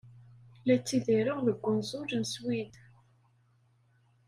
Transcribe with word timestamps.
La 0.65 0.75
ttidireɣ 0.81 1.37
deg 1.47 1.63
unẓul 1.71 2.11
n 2.17 2.23
Swid. 2.33 2.73